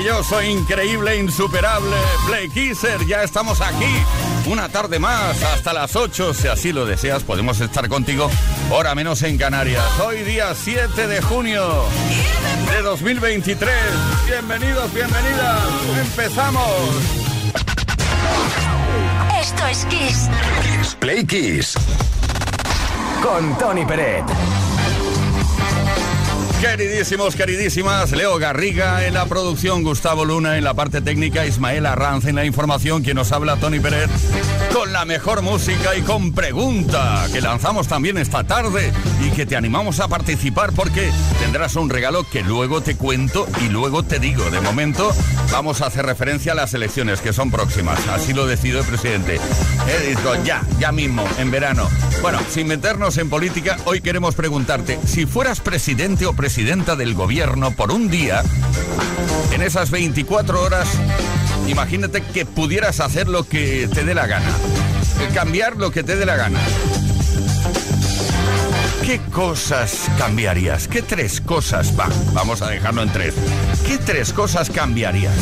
[0.00, 1.96] maravilloso, increíble, insuperable.
[2.26, 4.02] Play Kisser, ya estamos aquí.
[4.46, 8.30] Una tarde más, hasta las 8, si así lo deseas, podemos estar contigo,
[8.70, 9.84] hora menos en Canarias.
[10.00, 11.84] Hoy día 7 de junio
[12.72, 13.74] de 2023.
[14.26, 15.62] Bienvenidos, bienvenidas.
[16.00, 16.70] Empezamos.
[19.38, 20.30] Esto es Kiss.
[20.98, 21.74] Play Kiss.
[23.22, 24.24] Con Tony Peret.
[26.60, 32.26] Queridísimos, queridísimas, Leo Garriga en la producción, Gustavo Luna en la parte técnica, Ismael Arranz
[32.26, 34.10] en la información, quien nos habla Tony Pérez,
[34.72, 38.92] con la mejor música y con pregunta que lanzamos también esta tarde
[39.24, 41.10] y que te animamos a participar porque
[41.40, 44.50] tendrás un regalo que luego te cuento y luego te digo.
[44.50, 45.12] De momento
[45.52, 49.40] vamos a hacer referencia a las elecciones que son próximas, así lo decidió el presidente.
[49.88, 51.88] He ya, ya mismo, en verano.
[52.22, 57.70] Bueno, sin meternos en política, hoy queremos preguntarte, si fueras presidente o presidenta del gobierno
[57.72, 58.42] por un día,
[59.52, 60.88] en esas 24 horas,
[61.68, 64.50] imagínate que pudieras hacer lo que te dé la gana,
[65.34, 66.60] cambiar lo que te dé la gana.
[69.04, 70.86] ¿Qué cosas cambiarías?
[70.86, 71.98] ¿Qué tres cosas?
[71.98, 73.34] Va, vamos a dejarlo en tres.
[73.86, 75.34] ¿Qué tres cosas cambiarías?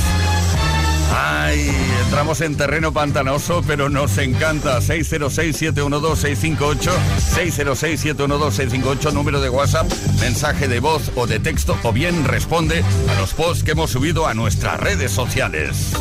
[1.15, 1.71] Ay,
[2.05, 4.81] entramos en terreno pantanoso, pero nos encanta.
[4.81, 6.91] 606-712-658,
[7.35, 9.91] 606-712-658, número de WhatsApp,
[10.21, 14.27] mensaje de voz o de texto, o bien responde a los posts que hemos subido
[14.27, 15.93] a nuestras redes sociales.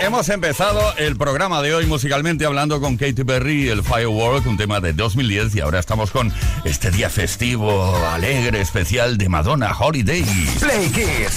[0.00, 4.80] Hemos empezado el programa de hoy musicalmente hablando con Katy Perry, el Firework, un tema
[4.80, 6.32] de 2010 y ahora estamos con
[6.64, 10.24] este día festivo, alegre, especial de Madonna Holiday.
[10.58, 11.36] Play Kids.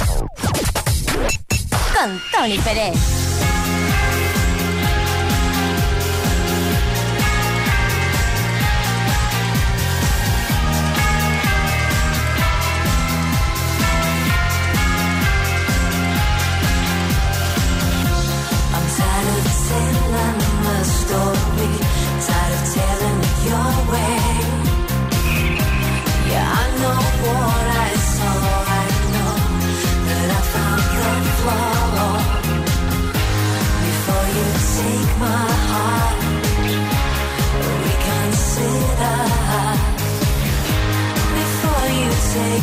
[1.93, 3.24] Con Tony Pérez.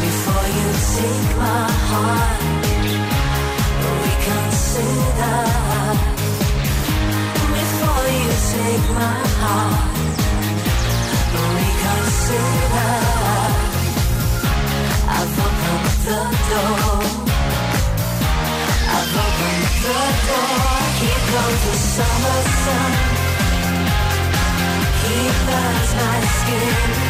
[0.00, 2.40] before you take my heart
[4.04, 5.40] reconsider
[7.56, 9.84] before you take my heart
[11.56, 12.92] reconsider
[15.12, 17.04] I've opened the door.
[18.96, 19.98] I've opened the
[20.28, 20.70] door.
[21.50, 22.92] The summer sun.
[25.02, 27.09] He burns my skin.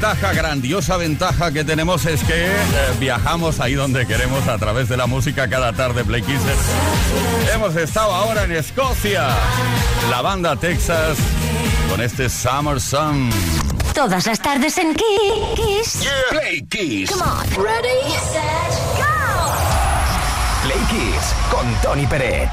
[0.00, 2.50] ventaja, grandiosa ventaja que tenemos es que eh,
[2.98, 6.54] viajamos ahí donde queremos a través de la música cada tarde Play Kisser.
[7.52, 9.28] Hemos estado ahora en Escocia,
[10.08, 11.18] la banda Texas,
[11.90, 13.28] con este Summer Sun.
[13.94, 16.08] Todas las tardes en Kiss.
[16.30, 17.10] Play Kiss.
[17.10, 17.62] Come on.
[17.62, 19.52] Ready, set, go.
[20.62, 22.48] Play Kiss con Tony Peret.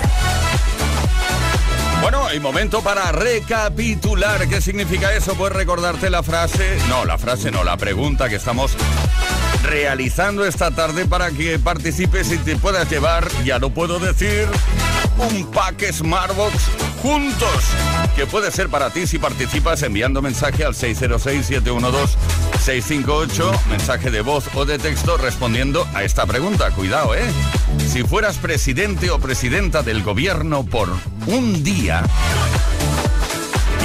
[2.02, 4.48] Bueno, y momento para recapitular.
[4.48, 5.36] ¿Qué significa eso?
[5.36, 8.76] Pues recordarte la frase, no, la frase no, la pregunta que estamos
[9.64, 14.48] realizando esta tarde para que participes y te puedas llevar, ya lo puedo decir,
[15.18, 16.56] un pack Smartbox
[17.02, 17.64] juntos,
[18.16, 20.76] que puede ser para ti si participas enviando mensaje al
[22.58, 26.72] 606-712-658, mensaje de voz o de texto respondiendo a esta pregunta.
[26.72, 27.26] Cuidado, ¿eh?
[27.88, 30.90] Si fueras presidente o presidenta del gobierno por
[31.28, 32.04] un día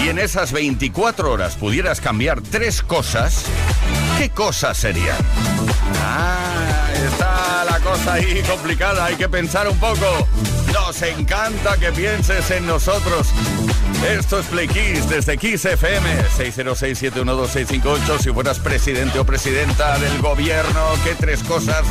[0.04, 3.44] y en esas 24 horas pudieras cambiar tres cosas,
[4.18, 5.16] ¿qué cosas serían?
[6.04, 10.26] Ah, está la cosa ahí complicada, hay que pensar un poco.
[10.72, 13.28] Nos encanta que pienses en nosotros.
[14.08, 18.18] Esto es Play Kiss desde Kiss FM 606-712-658.
[18.18, 21.82] Si fueras presidente o presidenta del gobierno, ¿qué tres cosas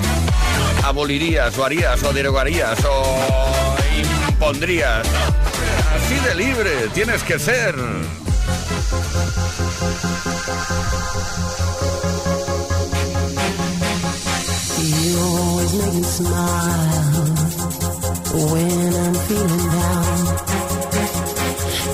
[0.84, 3.76] abolirías o harías o derogarías o
[4.30, 5.08] impondrías?
[5.96, 7.76] Así de libre tienes que ser.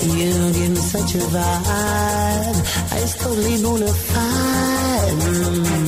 [0.03, 2.59] You give me such a vibe.
[3.03, 5.13] It's totally bona fide.
[5.13, 5.86] Mm.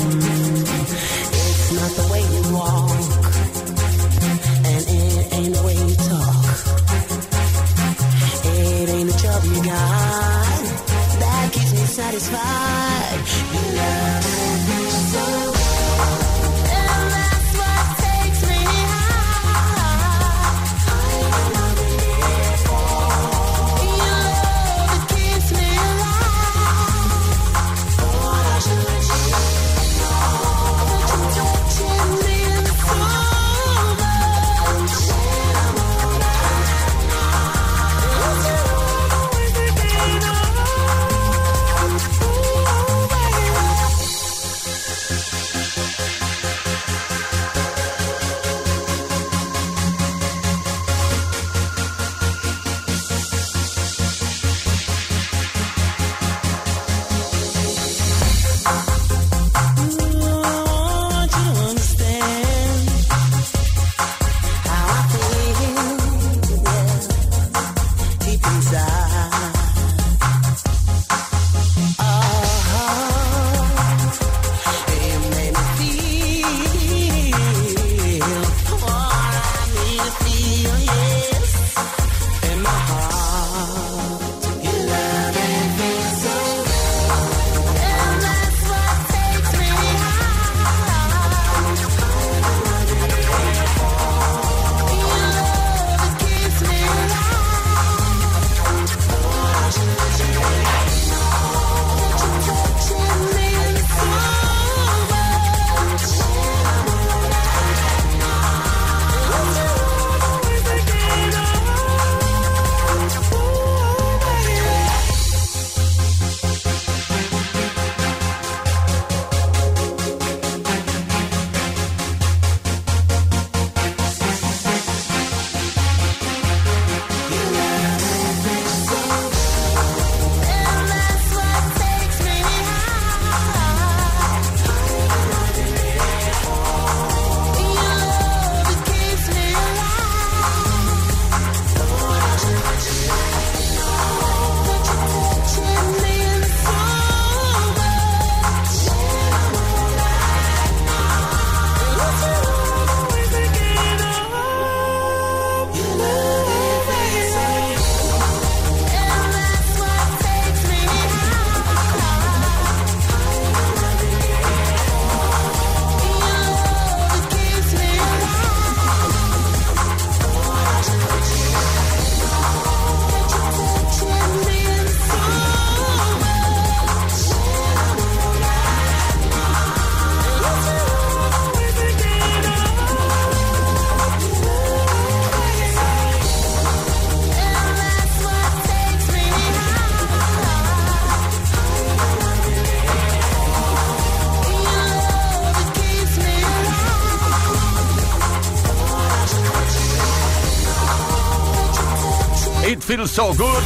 [202.77, 203.63] Feels So Good.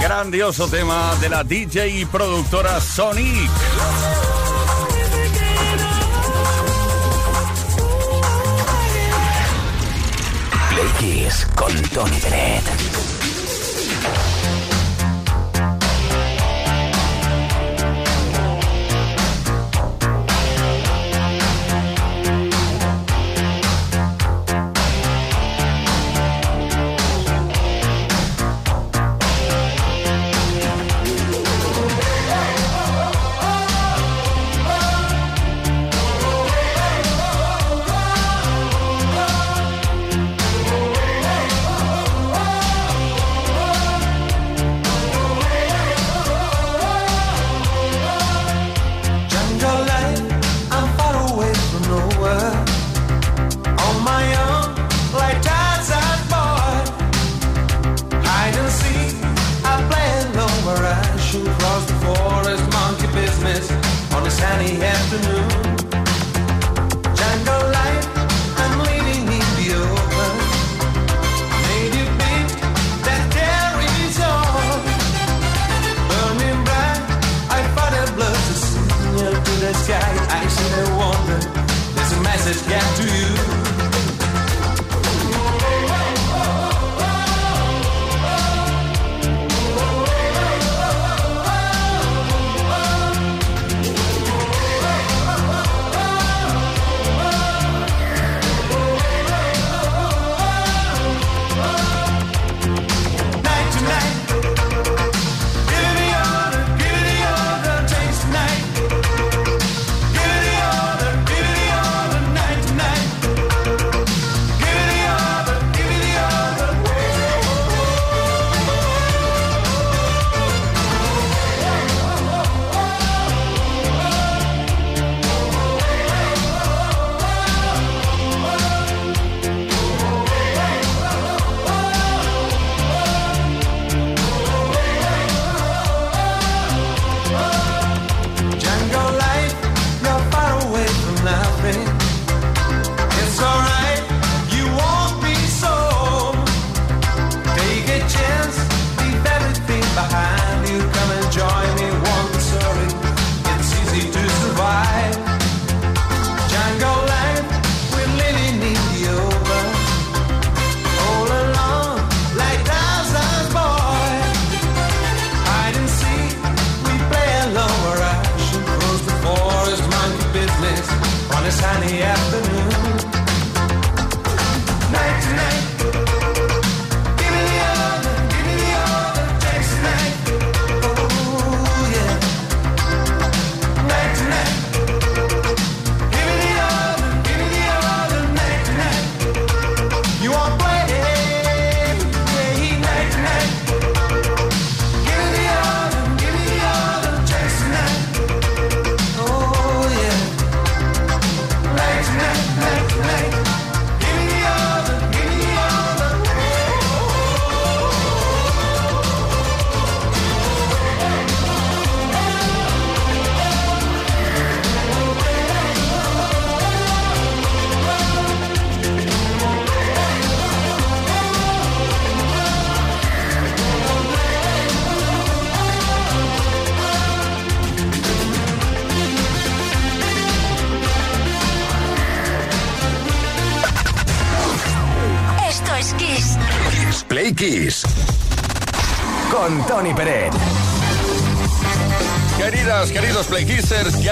[0.00, 3.50] Grandioso tema de la DJ y productora Sonic.
[10.70, 12.79] Play con Tony Bennett.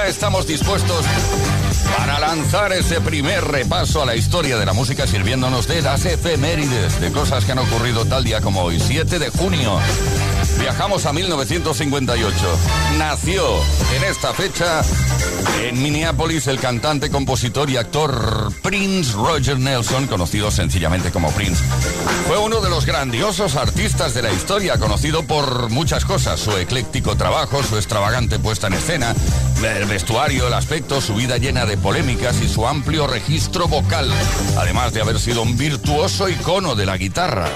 [0.06, 1.04] Estamos dispuestos
[1.96, 7.00] para lanzar ese primer repaso a la historia de la música sirviéndonos de las efemérides,
[7.00, 9.78] de cosas que han ocurrido tal día como hoy, 7 de junio.
[10.61, 12.37] Viajamos a 1958.
[12.98, 13.44] Nació
[13.96, 14.82] en esta fecha
[15.62, 21.62] en Minneapolis, el cantante, compositor y actor Prince Roger Nelson, conocido sencillamente como Prince,
[22.26, 27.16] fue uno de los grandiosos artistas de la historia, conocido por muchas cosas, su ecléctico
[27.16, 29.14] trabajo, su extravagante puesta en escena,
[29.64, 34.09] el vestuario, el aspecto, su vida llena de polémicas y su amplio registro vocal,
[34.57, 37.49] además de haber sido un virtuoso icono de la guitarra.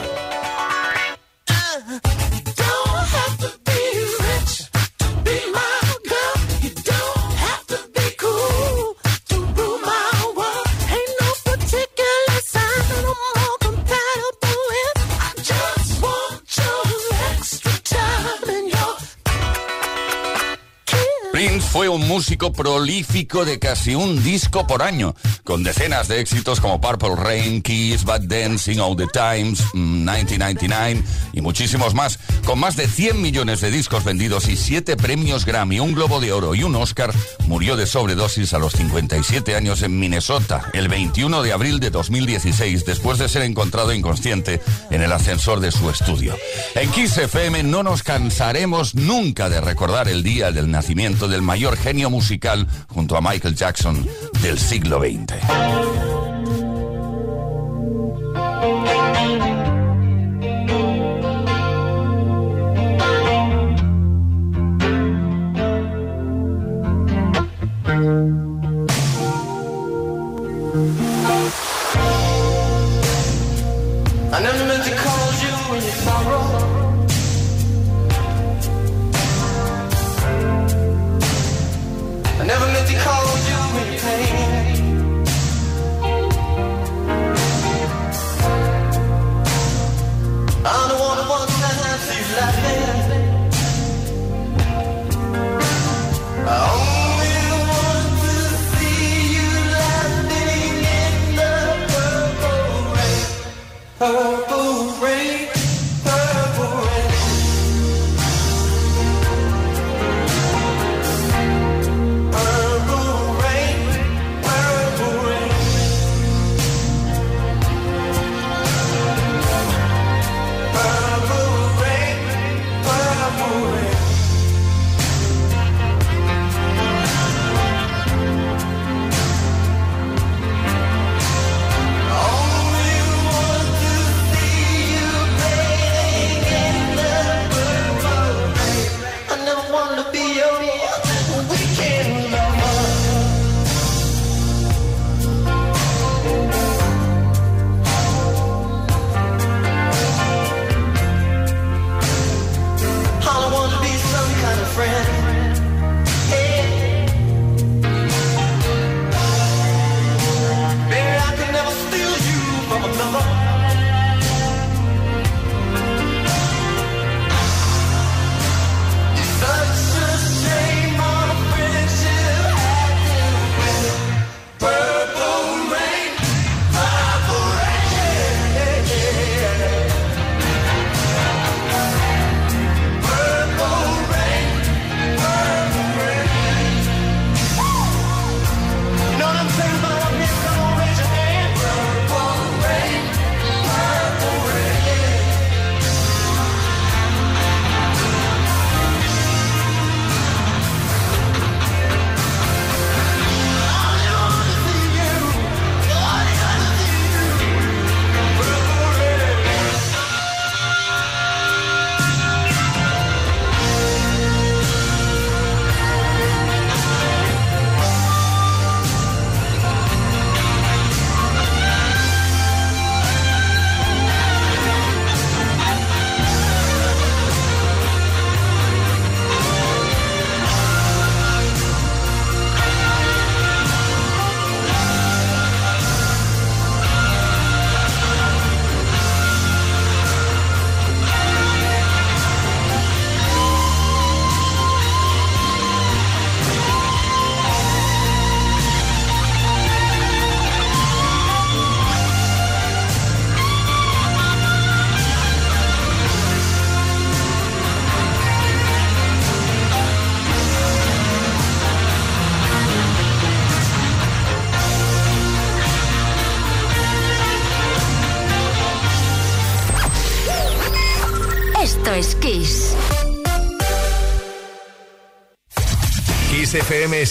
[21.82, 26.80] Fue un músico prolífico de casi un disco por año, con decenas de éxitos como
[26.80, 32.76] Purple Rain, Kiss, Bad Dancing, All the Times, 1999 mm, y muchísimos más, con más
[32.76, 36.62] de 100 millones de discos vendidos y 7 premios Grammy, un Globo de Oro y
[36.62, 37.12] un Oscar,
[37.48, 42.84] murió de sobredosis a los 57 años en Minnesota, el 21 de abril de 2016,
[42.84, 46.36] después de ser encontrado inconsciente en el ascensor de su estudio.
[46.76, 51.71] En Kiss FM no nos cansaremos nunca de recordar el día del nacimiento del mayor
[51.76, 54.06] genio musical junto a Michael Jackson
[54.40, 56.02] del siglo XX.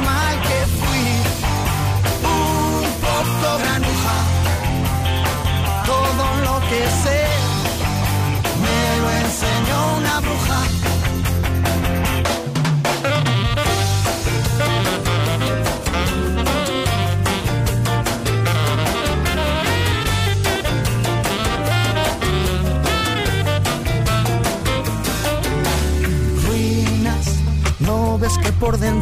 [0.00, 1.06] Mal que fui
[2.22, 4.16] un poco granuja.
[5.86, 7.20] Todo lo que sé
[8.64, 10.73] me lo enseñó una bruja.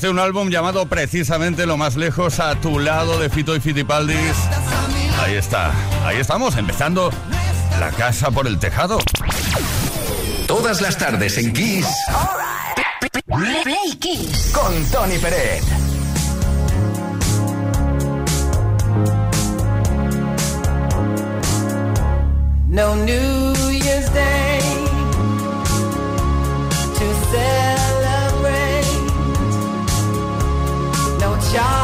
[0.00, 0.06] Lado.
[0.06, 4.34] Desde un álbum llamado precisamente Lo más lejos a tu lado de Fito y Fitipaldis.
[5.22, 5.72] Ahí está,
[6.06, 7.10] ahí estamos, empezando
[7.78, 8.98] la casa por el tejado.
[10.46, 11.86] Todas las tardes en Kiss
[13.26, 14.52] Play Kiss.
[14.54, 15.62] con Tony Peret.
[22.68, 24.60] No New Year's Day
[26.98, 27.69] to.
[31.52, 31.79] No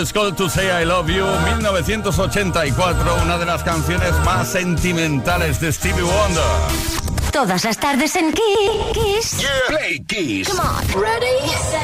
[0.00, 0.06] heart.
[0.06, 5.60] I Just Called to Say I Love You, 1984, una de las canciones más sentimentales
[5.60, 7.30] de Stevie Wonder.
[7.32, 9.46] Todas las tardes en Kiss.
[9.68, 10.48] Play Kiss.
[10.48, 11.02] Come on.
[11.02, 11.80] Ready, set,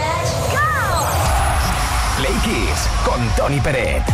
[0.50, 0.58] go.
[2.18, 4.04] Play Kiss con Tony Peret.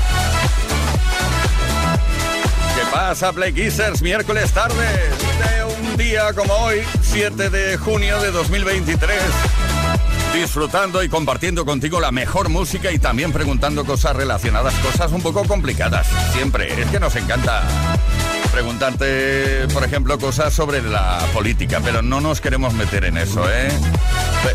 [2.75, 4.03] ¿Qué pasa, Play Kissers?
[4.03, 9.21] Miércoles tarde de un día como hoy, 7 de junio de 2023.
[10.35, 15.45] Disfrutando y compartiendo contigo la mejor música y también preguntando cosas relacionadas, cosas un poco
[15.45, 16.07] complicadas.
[16.33, 17.63] Siempre, es que nos encanta
[18.51, 23.69] preguntarte, por ejemplo, cosas sobre la política, pero no nos queremos meter en eso, ¿eh?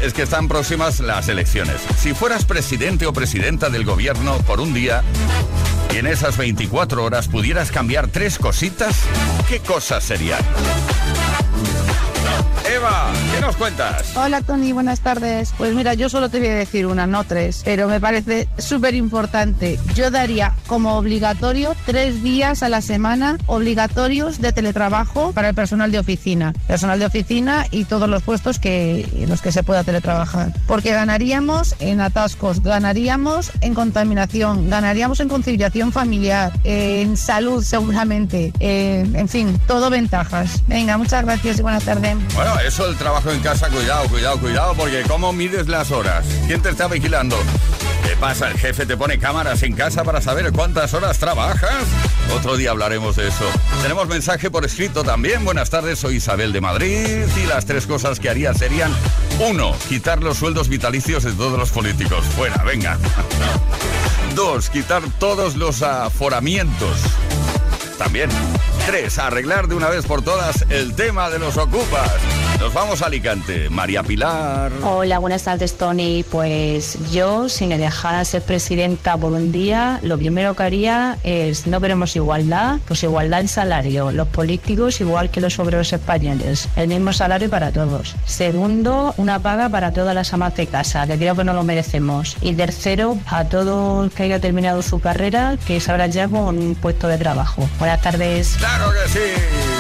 [0.02, 1.82] Es que están próximas las elecciones.
[1.98, 5.04] Si fueras presidente o presidenta del gobierno por un día
[5.94, 8.96] y en esas 24 horas pudieras cambiar tres cositas,
[9.48, 10.42] ¿qué cosas serían?
[12.70, 14.12] Eva, ¿qué nos cuentas?
[14.16, 15.54] Hola Tony, buenas tardes.
[15.58, 18.94] Pues mira, yo solo te voy a decir una, no tres, pero me parece súper
[18.94, 19.80] importante.
[19.96, 25.92] Yo daría como obligatorio tres días a la semana obligatorios de teletrabajo para el personal
[25.92, 26.54] de oficina.
[26.68, 30.52] Personal de oficina y todos los puestos que, en los que se pueda teletrabajar.
[30.68, 39.08] Porque ganaríamos en atascos, ganaríamos en contaminación, ganaríamos en conciliación familiar, en salud seguramente, eh,
[39.14, 40.64] en fin, todo ventajas.
[40.68, 42.18] Venga, muchas gracias y buenas tardes.
[42.36, 46.26] Bueno, eso el trabajo en casa, cuidado, cuidado, cuidado, porque ¿cómo mides las horas?
[46.48, 47.38] ¿Quién te está vigilando?
[48.04, 48.50] ¿Qué pasa?
[48.50, 51.84] ¿El jefe te pone cámaras en casa para saber cuántas horas trabajas?
[52.36, 53.46] Otro día hablaremos de eso.
[53.82, 55.44] Tenemos mensaje por escrito también.
[55.44, 58.94] Buenas tardes, soy Isabel de Madrid y las tres cosas que haría serían
[59.40, 62.26] uno, quitar los sueldos vitalicios de todos los políticos.
[62.36, 62.98] Fuera, venga.
[64.36, 66.98] Dos, quitar todos los aforamientos.
[67.98, 68.30] También.
[68.86, 72.12] Tres, arreglar de una vez por todas el tema de los ocupas.
[72.60, 73.70] Nos vamos a Alicante.
[73.70, 74.72] María Pilar.
[74.84, 76.24] Hola, buenas tardes, Tony.
[76.24, 81.68] Pues yo, si me dejara ser presidenta por un día, lo primero que haría es,
[81.68, 84.12] no queremos igualdad, pues igualdad en salario.
[84.12, 86.68] Los políticos igual que los obreros españoles.
[86.76, 88.16] El mismo salario para todos.
[88.26, 92.38] Segundo, una paga para todas las amas de casa, que creo que no lo merecemos.
[92.42, 96.74] Y tercero, a todo el que haya terminado su carrera, que sabrá ya con un
[96.74, 97.70] puesto de trabajo.
[97.78, 98.56] Buenas tardes.
[98.58, 99.77] ¡Claro que sí!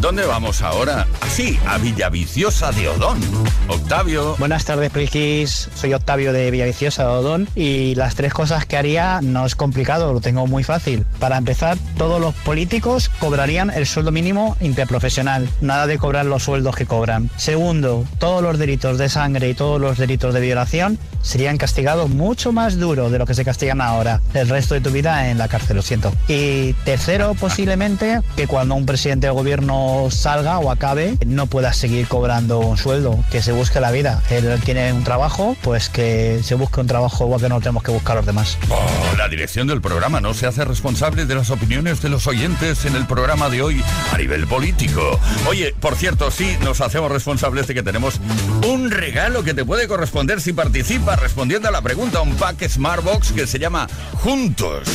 [0.00, 1.06] ¿Dónde vamos ahora?
[1.28, 3.18] Sí, a Villaviciosa de Odón.
[3.66, 4.36] Octavio.
[4.38, 5.68] Buenas tardes, Prikis.
[5.74, 10.12] Soy Octavio de Villaviciosa de Odón y las tres cosas que haría no es complicado,
[10.12, 11.04] lo tengo muy fácil.
[11.18, 16.76] Para empezar, todos los políticos cobrarían el sueldo mínimo interprofesional, nada de cobrar los sueldos
[16.76, 17.28] que cobran.
[17.36, 22.52] Segundo, todos los delitos de sangre y todos los delitos de violación serían castigados mucho
[22.52, 25.48] más duro de lo que se castigan ahora, el resto de tu vida en la
[25.48, 26.12] cárcel, lo siento.
[26.28, 32.08] Y tercero, posiblemente, que cuando un presidente del gobierno salga o acabe, no pueda seguir
[32.08, 34.22] cobrando un sueldo, que se busque la vida.
[34.30, 37.90] Él tiene un trabajo, pues que se busque un trabajo igual que no tenemos que
[37.90, 38.58] buscar los demás.
[38.68, 42.84] Oh, la dirección del programa no se hace responsable de las opiniones de los oyentes
[42.84, 45.18] en el programa de hoy a nivel político.
[45.48, 48.20] Oye, por cierto, sí, nos hacemos responsables de que tenemos
[48.66, 53.32] un regalo que te puede corresponder si participas respondiendo a la pregunta, un pack Smartbox
[53.32, 54.88] que se llama Juntos.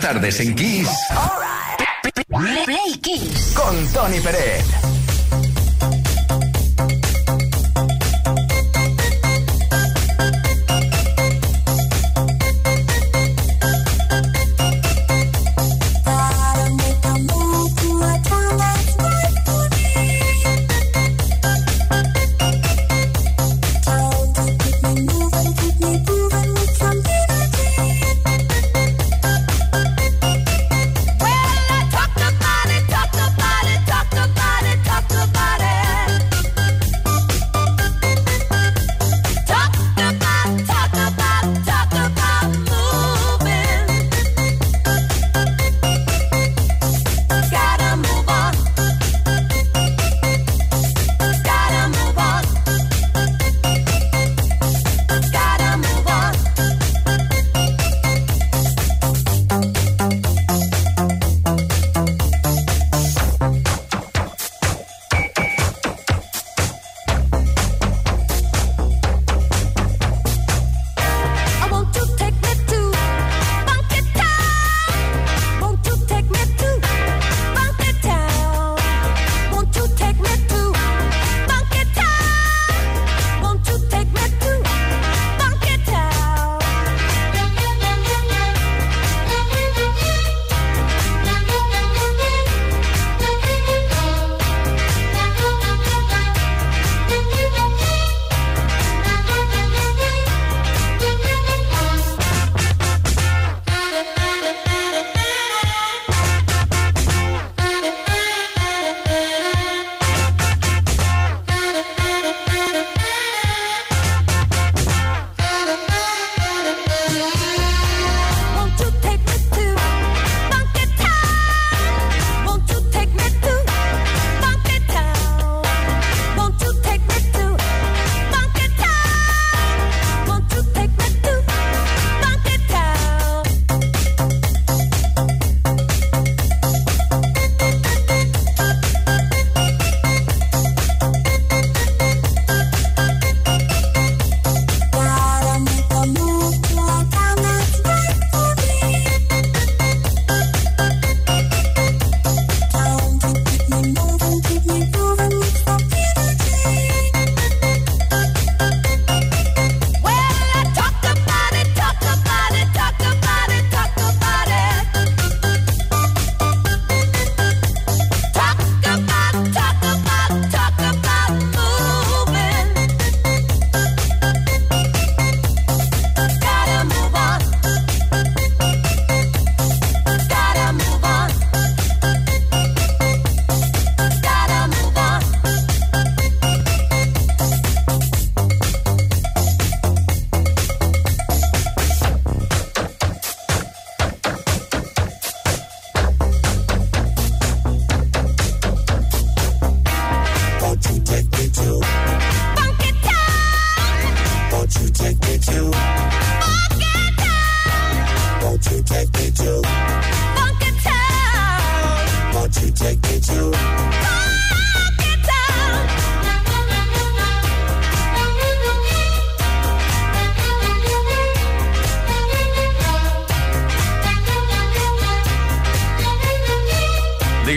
[0.00, 0.88] Tardes en Kiss.
[2.64, 3.52] Play Kiss.
[3.54, 4.59] Con Tony Pérez.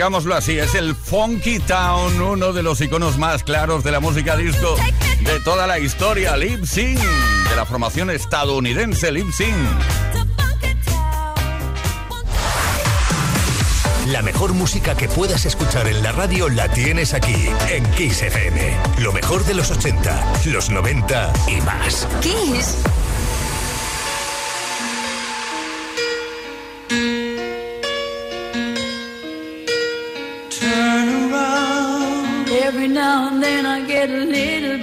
[0.03, 4.35] Digámoslo así, es el Funky Town, uno de los iconos más claros de la música
[4.35, 4.75] disco
[5.21, 9.55] de toda la historia, Lip Sync, de la formación estadounidense Lip Sync.
[14.07, 18.75] La mejor música que puedas escuchar en la radio la tienes aquí, en Kiss FM.
[18.99, 22.05] Lo mejor de los 80, los 90 y más.
[22.19, 22.75] Kiss.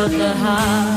[0.00, 0.89] Of the heart.